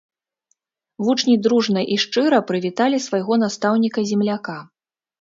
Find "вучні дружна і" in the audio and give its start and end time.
1.07-1.99